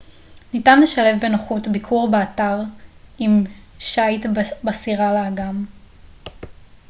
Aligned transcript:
ניתן 0.53 0.81
לשלב 0.81 1.19
בנוחות 1.21 1.67
ביקור 1.67 2.11
באתר 2.11 2.57
עם 3.19 3.43
שיט 3.79 4.25
בסירה 4.63 5.13
לאגם 5.13 5.65